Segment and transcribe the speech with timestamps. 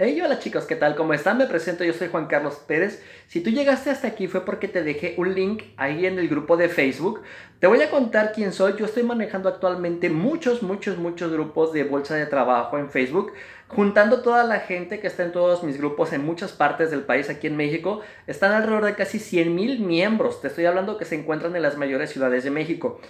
[0.00, 0.94] Hey, hola chicos, ¿qué tal?
[0.94, 1.38] ¿Cómo están?
[1.38, 3.02] Me presento, yo soy Juan Carlos Pérez.
[3.26, 6.56] Si tú llegaste hasta aquí fue porque te dejé un link ahí en el grupo
[6.56, 7.22] de Facebook.
[7.58, 8.74] Te voy a contar quién soy.
[8.78, 13.32] Yo estoy manejando actualmente muchos, muchos, muchos grupos de bolsa de trabajo en Facebook,
[13.66, 17.28] juntando toda la gente que está en todos mis grupos en muchas partes del país
[17.28, 18.00] aquí en México.
[18.28, 20.40] Están alrededor de casi 100 mil miembros.
[20.40, 23.00] Te estoy hablando que se encuentran en las mayores ciudades de México.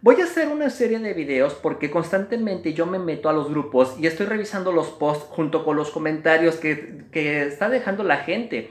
[0.00, 3.96] Voy a hacer una serie de videos porque constantemente yo me meto a los grupos
[3.98, 8.70] y estoy revisando los posts junto con los comentarios que, que está dejando la gente.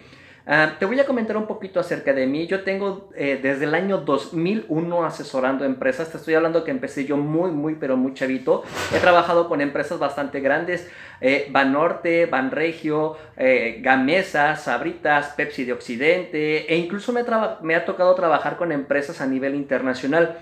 [0.49, 2.47] Ah, te voy a comentar un poquito acerca de mí.
[2.47, 6.09] Yo tengo eh, desde el año 2001 asesorando empresas.
[6.09, 8.63] Te estoy hablando que empecé yo muy, muy, pero muy chavito.
[8.95, 10.89] He trabajado con empresas bastante grandes.
[11.19, 16.73] Eh, Banorte, Banregio, eh, Gamesa, Sabritas, Pepsi de Occidente.
[16.73, 17.25] E incluso me,
[17.61, 20.37] me ha tocado trabajar con empresas a nivel internacional.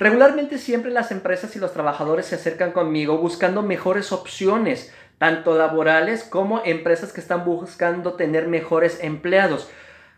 [0.00, 6.24] Regularmente siempre las empresas y los trabajadores se acercan conmigo buscando mejores opciones, tanto laborales
[6.24, 9.68] como empresas que están buscando tener mejores empleados.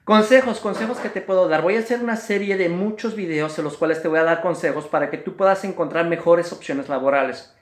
[0.05, 1.63] Consejos, consejos que te puedo dar.
[1.63, 4.41] Voy a hacer una serie de muchos videos en los cuales te voy a dar
[4.41, 7.53] consejos para que tú puedas encontrar mejores opciones laborales.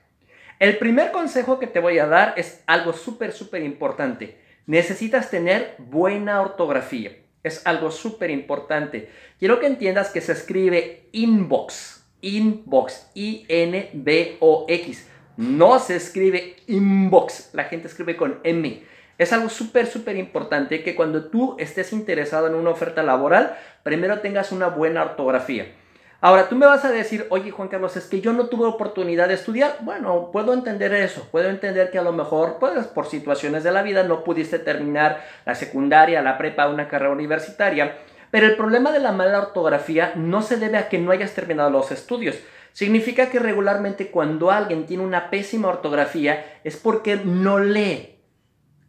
[0.58, 4.38] El primer consejo que te voy a dar es algo súper, súper importante.
[4.66, 7.16] Necesitas tener buena ortografía.
[7.42, 9.08] Es algo súper importante.
[9.38, 15.06] Quiero que entiendas que se escribe inbox inbox, I-N-B-O-X.
[15.36, 18.82] No se escribe inbox, la gente escribe con M.
[19.18, 24.20] Es algo súper, súper importante que cuando tú estés interesado en una oferta laboral, primero
[24.20, 25.74] tengas una buena ortografía.
[26.22, 29.28] Ahora, tú me vas a decir, oye Juan Carlos, es que yo no tuve oportunidad
[29.28, 29.78] de estudiar.
[29.80, 33.82] Bueno, puedo entender eso, puedo entender que a lo mejor, pues por situaciones de la
[33.82, 37.96] vida, no pudiste terminar la secundaria, la prepa, una carrera universitaria.
[38.30, 41.70] Pero el problema de la mala ortografía no se debe a que no hayas terminado
[41.70, 42.38] los estudios.
[42.72, 48.20] Significa que regularmente cuando alguien tiene una pésima ortografía es porque no lee.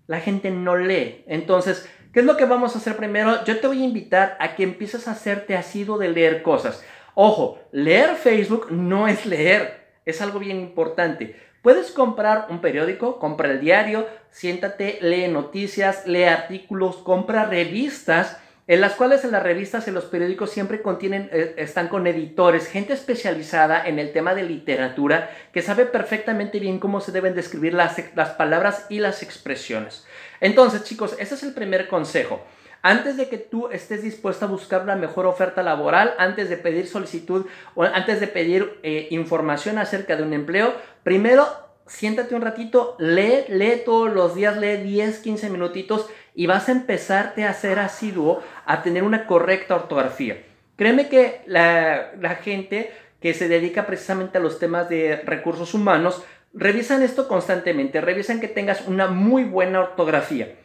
[0.08, 1.24] La gente no lee.
[1.28, 3.44] Entonces, ¿qué es lo que vamos a hacer primero?
[3.46, 6.84] Yo te voy a invitar a que empieces a hacerte asido de leer cosas.
[7.16, 9.82] Ojo, leer Facebook no es leer.
[10.06, 11.36] Es algo bien importante.
[11.62, 18.82] Puedes comprar un periódico, compra el diario, siéntate, lee noticias, lee artículos, compra revistas en
[18.82, 22.94] las cuales en las revistas, en los periódicos siempre contienen, eh, están con editores, gente
[22.94, 27.98] especializada en el tema de literatura que sabe perfectamente bien cómo se deben describir las,
[28.16, 30.06] las palabras y las expresiones.
[30.40, 32.42] Entonces, chicos, ese es el primer consejo.
[32.84, 36.88] Antes de que tú estés dispuesto a buscar una mejor oferta laboral, antes de pedir
[36.88, 37.46] solicitud
[37.76, 40.74] o antes de pedir eh, información acerca de un empleo,
[41.04, 41.48] primero
[41.86, 46.72] siéntate un ratito, lee, lee todos los días, lee 10, 15 minutitos y vas a
[46.72, 50.38] empezarte a ser asiduo a tener una correcta ortografía.
[50.76, 57.04] Créeme que la, gente que se dedica precisamente a los temas de recursos humanos, revisan
[57.04, 60.56] esto constantemente, revisan que tengas una muy buena ortografía.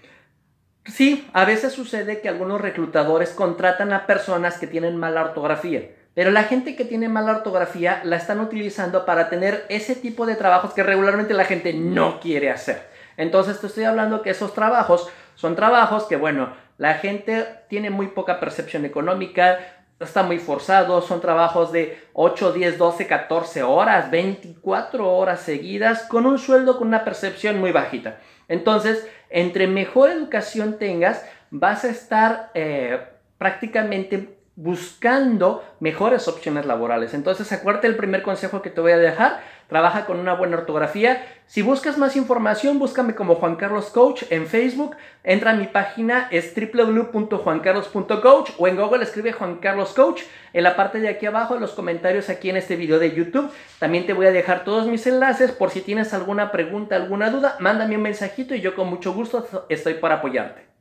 [0.86, 5.90] Sí, a veces sucede que algunos reclutadores contratan a personas que tienen mala ortografía.
[6.14, 10.36] Pero la gente que tiene mala ortografía la están utilizando para tener ese tipo de
[10.36, 12.88] trabajos que regularmente la gente no quiere hacer.
[13.18, 18.08] Entonces te estoy hablando que esos trabajos son trabajos que, bueno, la gente tiene muy
[18.08, 19.58] poca percepción económica,
[20.00, 26.26] está muy forzado, son trabajos de 8, 10, 12, 14 horas, 24 horas seguidas, con
[26.26, 28.18] un sueldo con una percepción muy bajita.
[28.48, 33.00] Entonces, entre mejor educación tengas, vas a estar eh,
[33.38, 37.12] prácticamente buscando mejores opciones laborales.
[37.14, 41.24] Entonces, acuérdate el primer consejo que te voy a dejar, trabaja con una buena ortografía.
[41.46, 46.28] Si buscas más información, búscame como Juan Carlos Coach en Facebook, entra a mi página,
[46.30, 50.22] es www.juancarlos.coach o en Google escribe Juan Carlos Coach.
[50.52, 53.50] En la parte de aquí abajo, en los comentarios aquí en este video de YouTube,
[53.78, 57.56] también te voy a dejar todos mis enlaces por si tienes alguna pregunta, alguna duda,
[57.60, 60.75] mándame un mensajito y yo con mucho gusto estoy para apoyarte.